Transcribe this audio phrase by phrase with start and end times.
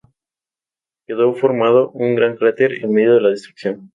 [1.05, 3.89] Quedó formado un gran cráter, en medio de la destrucción.